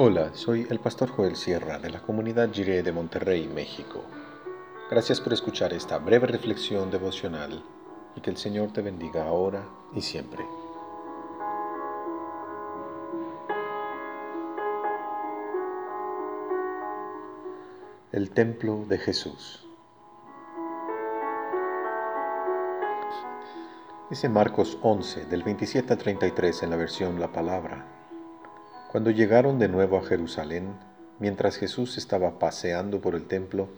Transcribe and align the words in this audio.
Hola, 0.00 0.30
soy 0.32 0.64
el 0.70 0.78
pastor 0.78 1.08
Joel 1.08 1.34
Sierra 1.34 1.80
de 1.80 1.90
la 1.90 2.00
comunidad 2.00 2.52
Jiré 2.52 2.84
de 2.84 2.92
Monterrey, 2.92 3.48
México. 3.48 4.04
Gracias 4.88 5.20
por 5.20 5.32
escuchar 5.32 5.72
esta 5.72 5.98
breve 5.98 6.28
reflexión 6.28 6.88
devocional 6.88 7.64
y 8.14 8.20
que 8.20 8.30
el 8.30 8.36
Señor 8.36 8.72
te 8.72 8.80
bendiga 8.80 9.26
ahora 9.26 9.64
y 9.92 10.00
siempre. 10.00 10.46
El 18.12 18.30
templo 18.30 18.84
de 18.86 18.98
Jesús. 18.98 19.66
Dice 24.08 24.28
Marcos 24.28 24.78
11, 24.80 25.24
del 25.24 25.42
27 25.42 25.92
a 25.92 25.98
33 25.98 26.62
en 26.62 26.70
la 26.70 26.76
versión 26.76 27.18
La 27.18 27.32
Palabra. 27.32 27.97
Cuando 28.90 29.10
llegaron 29.10 29.58
de 29.58 29.68
nuevo 29.68 29.98
a 29.98 30.02
Jerusalén, 30.02 30.74
mientras 31.18 31.56
Jesús 31.56 31.98
estaba 31.98 32.38
paseando 32.38 33.02
por 33.02 33.14
el 33.14 33.26
templo, 33.26 33.68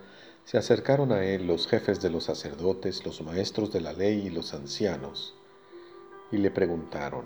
se 0.45 0.57
acercaron 0.57 1.11
a 1.11 1.25
él 1.25 1.49
los 1.49 1.67
jefes 1.67 2.01
de 2.01 2.11
los 2.11 2.25
sacerdotes, 2.25 3.05
los 3.05 3.21
maestros 3.21 3.73
de 3.73 3.81
la 3.81 3.93
ley 3.93 4.27
y 4.27 4.31
los 4.31 4.55
ancianos, 4.55 5.35
y 6.31 6.37
le 6.37 6.53
preguntaron, 6.53 7.25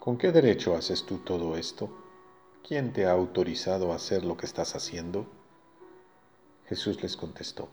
¿con 0.00 0.18
qué 0.18 0.32
derecho 0.32 0.74
haces 0.74 1.04
tú 1.04 1.18
todo 1.18 1.56
esto? 1.56 1.88
¿Quién 2.66 2.92
te 2.92 3.06
ha 3.06 3.12
autorizado 3.12 3.92
a 3.92 3.96
hacer 3.96 4.24
lo 4.24 4.36
que 4.36 4.46
estás 4.46 4.74
haciendo? 4.74 5.26
Jesús 6.66 7.00
les 7.00 7.16
contestó, 7.16 7.68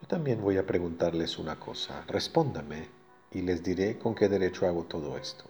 yo 0.00 0.06
también 0.06 0.40
voy 0.40 0.58
a 0.58 0.66
preguntarles 0.66 1.40
una 1.40 1.58
cosa, 1.58 2.04
respóndame 2.06 2.86
y 3.32 3.42
les 3.42 3.64
diré 3.64 3.98
con 3.98 4.14
qué 4.14 4.28
derecho 4.28 4.68
hago 4.68 4.84
todo 4.84 5.18
esto. 5.18 5.44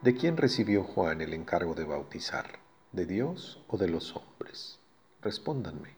¿De 0.00 0.14
quién 0.14 0.36
recibió 0.36 0.84
Juan 0.84 1.20
el 1.22 1.34
encargo 1.34 1.74
de 1.74 1.82
bautizar? 1.82 2.60
¿De 2.92 3.04
Dios 3.04 3.60
o 3.66 3.76
de 3.78 3.88
los 3.88 4.14
hombres? 4.14 4.78
Respóndanme. 5.22 5.96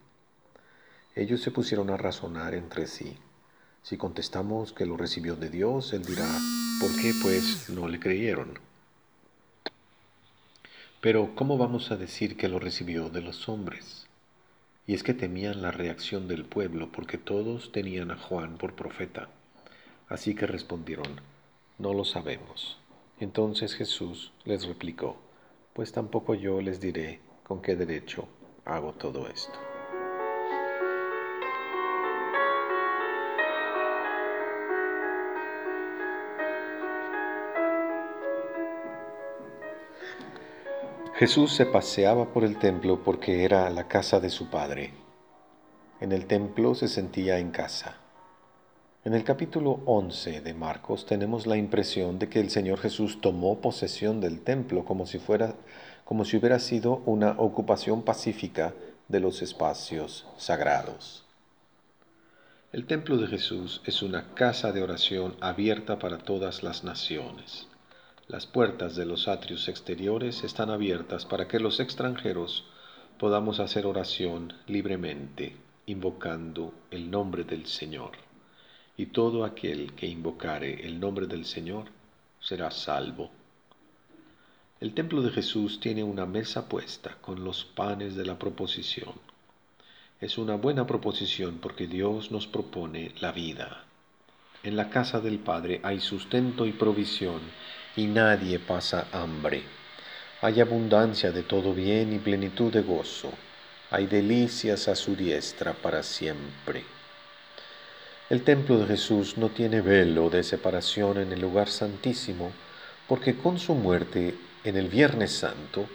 Ellos 1.15 1.43
se 1.43 1.51
pusieron 1.51 1.91
a 1.91 1.99
razonar 1.99 2.55
entre 2.55 2.87
sí. 2.87 3.19
Si 3.83 3.99
contestamos 3.99 4.73
que 4.73 4.87
lo 4.87 4.97
recibió 4.97 5.37
de 5.37 5.51
Dios, 5.51 5.93
él 5.93 6.03
dirá, 6.03 6.27
¿por 6.81 6.91
qué 6.97 7.13
pues 7.21 7.69
no 7.69 7.89
le 7.89 8.01
creyeron? 8.01 8.59
Pero 11.03 11.35
¿cómo 11.35 11.59
vamos 11.59 11.91
a 11.91 11.99
decir 11.99 12.39
que 12.39 12.49
lo 12.49 12.59
recibió 12.59 13.11
de 13.11 13.21
los 13.21 13.51
hombres? 13.51 14.07
Y 14.87 14.95
es 14.95 15.03
que 15.03 15.13
temían 15.13 15.61
la 15.61 15.73
reacción 15.73 16.27
del 16.27 16.47
pueblo 16.47 16.91
porque 16.91 17.19
todos 17.19 17.71
tenían 17.71 18.11
a 18.11 18.17
Juan 18.17 18.57
por 18.57 18.75
profeta. 18.75 19.29
Así 20.09 20.35
que 20.35 20.47
respondieron, 20.47 21.21
no 21.79 21.93
lo 21.93 22.07
sabemos. 22.07 22.81
Entonces 23.21 23.75
Jesús 23.75 24.33
les 24.45 24.67
replicó, 24.67 25.17
pues 25.75 25.93
tampoco 25.93 26.35
yo 26.35 26.63
les 26.63 26.81
diré 26.81 27.21
con 27.45 27.61
qué 27.61 27.77
derecho 27.77 28.27
hago 28.65 28.95
todo 28.95 29.29
esto. 29.29 29.53
Jesús 41.17 41.53
se 41.53 41.67
paseaba 41.67 42.33
por 42.33 42.45
el 42.45 42.59
templo 42.59 43.05
porque 43.05 43.45
era 43.45 43.69
la 43.69 43.87
casa 43.87 44.21
de 44.21 44.31
su 44.31 44.49
Padre. 44.49 44.95
En 46.01 46.13
el 46.13 46.25
templo 46.25 46.75
se 46.75 46.89
sentía 46.89 47.39
en 47.39 47.51
casa. 47.51 47.99
En 49.03 49.15
el 49.15 49.25
capítulo 49.25 49.81
11 49.87 50.43
de 50.43 50.53
Marcos 50.53 51.07
tenemos 51.07 51.47
la 51.47 51.57
impresión 51.57 52.19
de 52.19 52.29
que 52.29 52.39
el 52.39 52.51
Señor 52.51 52.79
Jesús 52.81 53.23
tomó 53.23 53.63
posesión 53.63 54.21
del 54.21 54.43
templo 54.43 54.85
como 54.85 55.07
si 55.07 55.19
fuera 55.19 55.55
como 56.05 56.27
si 56.27 56.37
hubiera 56.37 56.59
sido 56.59 56.97
una 57.07 57.31
ocupación 57.39 58.03
pacífica 58.03 58.75
de 59.09 59.21
los 59.21 59.41
espacios 59.41 60.27
sagrados. 60.37 61.25
El 62.75 62.85
templo 62.85 63.17
de 63.17 63.27
Jesús 63.27 63.81
es 63.87 64.03
una 64.03 64.35
casa 64.35 64.71
de 64.71 64.83
oración 64.83 65.35
abierta 65.41 65.99
para 65.99 66.19
todas 66.19 66.63
las 66.63 66.85
naciones. 66.85 67.69
Las 68.29 68.47
puertas 68.47 68.97
de 68.97 69.07
los 69.07 69.29
atrios 69.29 69.67
exteriores 69.71 70.45
están 70.45 70.69
abiertas 70.69 71.25
para 71.25 71.49
que 71.49 71.59
los 71.59 71.81
extranjeros 71.81 72.67
podamos 73.19 73.61
hacer 73.61 73.87
oración 73.87 74.53
libremente, 74.67 75.57
invocando 75.87 76.75
el 76.91 77.11
nombre 77.11 77.45
del 77.45 77.65
Señor 77.65 78.30
y 79.01 79.07
todo 79.07 79.47
aquel 79.47 79.95
que 79.95 80.07
invocare 80.07 80.87
el 80.87 81.01
nombre 81.01 81.27
del 81.27 81.47
Señor 81.47 81.87
será 82.39 82.71
salvo. 82.71 83.31
El 84.79 84.93
templo 84.93 85.23
de 85.23 85.31
Jesús 85.31 85.81
tiene 85.81 86.05
una 86.05 86.27
mesa 86.27 86.69
puesta 86.69 87.17
con 87.23 87.43
los 87.43 87.65
panes 87.65 88.15
de 88.15 88.27
la 88.27 88.39
proposición. 88.39 89.15
Es 90.21 90.37
una 90.37 90.57
buena 90.57 90.87
proposición 90.87 91.61
porque 91.63 91.87
Dios 91.87 92.31
nos 92.31 92.47
propone 92.47 93.15
la 93.21 93.33
vida. 93.33 93.85
En 94.63 94.77
la 94.77 94.91
casa 94.91 95.19
del 95.19 95.39
Padre 95.39 95.81
hay 95.83 96.01
sustento 96.01 96.67
y 96.67 96.73
provisión 96.73 97.41
y 97.97 98.05
nadie 98.05 98.59
pasa 98.59 99.09
hambre. 99.13 99.63
Hay 100.43 100.61
abundancia 100.61 101.33
de 101.33 101.43
todo 101.43 101.73
bien 101.73 102.13
y 102.13 102.19
plenitud 102.19 102.71
de 102.71 102.83
gozo. 102.83 103.33
Hay 103.91 104.07
delicias 104.07 104.89
a 104.89 104.95
su 104.95 105.17
diestra 105.17 105.73
para 105.73 106.03
siempre. 106.03 107.00
El 108.31 108.45
templo 108.45 108.79
de 108.79 108.87
Jesús 108.87 109.39
no 109.39 109.49
tiene 109.49 109.81
velo 109.81 110.31
de 110.31 110.45
separación 110.45 111.19
en 111.19 111.33
el 111.33 111.41
lugar 111.41 111.69
santísimo, 111.69 112.53
porque 113.09 113.35
con 113.35 113.59
su 113.59 113.75
muerte 113.75 114.37
en 114.63 114.77
el 114.77 114.87
Viernes 114.87 115.33
Santo 115.33 115.89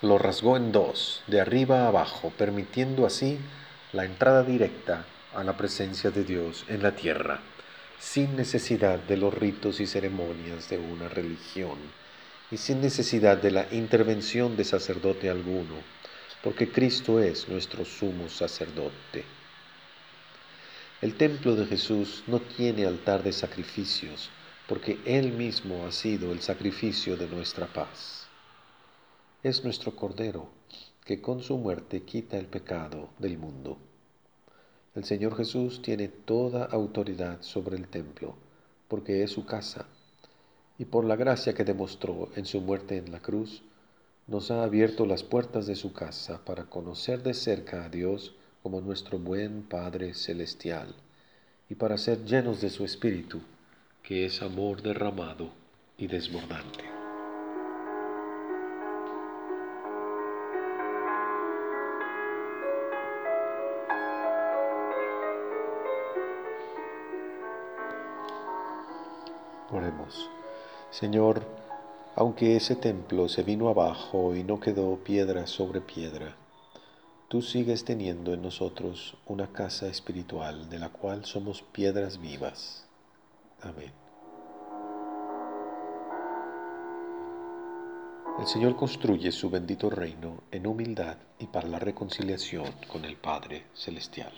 lo 0.00 0.16
rasgó 0.16 0.56
en 0.56 0.70
dos, 0.70 1.24
de 1.26 1.40
arriba 1.40 1.82
a 1.82 1.88
abajo, 1.88 2.32
permitiendo 2.38 3.06
así 3.06 3.38
la 3.92 4.04
entrada 4.04 4.44
directa 4.44 5.04
a 5.34 5.42
la 5.42 5.56
presencia 5.56 6.12
de 6.12 6.22
Dios 6.22 6.64
en 6.68 6.84
la 6.84 6.94
tierra, 6.94 7.40
sin 7.98 8.36
necesidad 8.36 9.00
de 9.00 9.16
los 9.16 9.34
ritos 9.34 9.80
y 9.80 9.88
ceremonias 9.88 10.70
de 10.70 10.78
una 10.78 11.08
religión, 11.08 11.78
y 12.52 12.56
sin 12.56 12.80
necesidad 12.80 13.36
de 13.36 13.50
la 13.50 13.66
intervención 13.72 14.56
de 14.56 14.62
sacerdote 14.62 15.28
alguno, 15.28 15.74
porque 16.44 16.70
Cristo 16.70 17.18
es 17.18 17.48
nuestro 17.48 17.84
sumo 17.84 18.28
sacerdote. 18.28 19.39
El 21.02 21.16
templo 21.16 21.56
de 21.56 21.64
Jesús 21.64 22.24
no 22.26 22.40
tiene 22.40 22.84
altar 22.84 23.22
de 23.22 23.32
sacrificios, 23.32 24.28
porque 24.68 24.98
Él 25.06 25.32
mismo 25.32 25.86
ha 25.86 25.92
sido 25.92 26.30
el 26.30 26.40
sacrificio 26.40 27.16
de 27.16 27.26
nuestra 27.26 27.72
paz. 27.72 28.26
Es 29.42 29.64
nuestro 29.64 29.96
Cordero, 29.96 30.50
que 31.06 31.22
con 31.22 31.40
su 31.40 31.56
muerte 31.56 32.02
quita 32.02 32.36
el 32.36 32.44
pecado 32.44 33.08
del 33.18 33.38
mundo. 33.38 33.78
El 34.94 35.04
Señor 35.04 35.34
Jesús 35.38 35.80
tiene 35.80 36.08
toda 36.08 36.66
autoridad 36.66 37.40
sobre 37.40 37.78
el 37.78 37.88
templo, 37.88 38.34
porque 38.86 39.22
es 39.22 39.30
su 39.30 39.46
casa, 39.46 39.86
y 40.78 40.84
por 40.84 41.06
la 41.06 41.16
gracia 41.16 41.54
que 41.54 41.64
demostró 41.64 42.28
en 42.36 42.44
su 42.44 42.60
muerte 42.60 42.98
en 42.98 43.10
la 43.10 43.20
cruz, 43.20 43.62
nos 44.26 44.50
ha 44.50 44.64
abierto 44.64 45.06
las 45.06 45.22
puertas 45.22 45.66
de 45.66 45.76
su 45.76 45.94
casa 45.94 46.44
para 46.44 46.64
conocer 46.64 47.22
de 47.22 47.32
cerca 47.32 47.86
a 47.86 47.88
Dios 47.88 48.34
como 48.62 48.80
nuestro 48.80 49.18
buen 49.18 49.62
Padre 49.62 50.14
Celestial, 50.14 50.94
y 51.68 51.74
para 51.74 51.96
ser 51.96 52.24
llenos 52.24 52.60
de 52.60 52.70
su 52.70 52.84
Espíritu, 52.84 53.40
que 54.02 54.26
es 54.26 54.42
amor 54.42 54.82
derramado 54.82 55.50
y 55.96 56.06
desbordante. 56.06 56.84
Oremos. 69.70 70.28
Señor, 70.90 71.42
aunque 72.16 72.56
ese 72.56 72.74
templo 72.74 73.28
se 73.28 73.44
vino 73.44 73.68
abajo 73.68 74.34
y 74.34 74.42
no 74.42 74.58
quedó 74.58 74.96
piedra 74.96 75.46
sobre 75.46 75.80
piedra, 75.80 76.34
tú 77.30 77.42
sigues 77.42 77.84
teniendo 77.84 78.34
en 78.34 78.42
nosotros 78.42 79.16
una 79.24 79.52
casa 79.52 79.86
espiritual 79.86 80.68
de 80.68 80.80
la 80.80 80.88
cual 80.88 81.24
somos 81.24 81.62
piedras 81.62 82.20
vivas. 82.20 82.88
Amén. 83.60 83.92
El 88.40 88.46
Señor 88.48 88.74
construye 88.74 89.30
su 89.30 89.48
bendito 89.48 89.88
reino 89.90 90.42
en 90.50 90.66
humildad 90.66 91.18
y 91.38 91.46
para 91.46 91.68
la 91.68 91.78
reconciliación 91.78 92.66
con 92.88 93.04
el 93.04 93.16
Padre 93.16 93.66
Celestial. 93.74 94.32